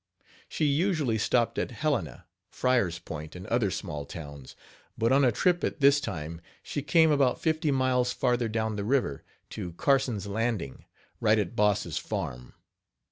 [0.49, 4.55] She usually stopped at Helena, Fryer's Point and other small towns;
[4.97, 8.83] but on a trip at this time she came about fifty miles farther down the
[8.83, 10.85] river, to Carson's Landing,
[11.19, 12.55] right at Boss' farm.